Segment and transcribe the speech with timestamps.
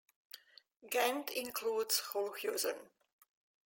[0.89, 2.73] Gendt includes Hulhuizen.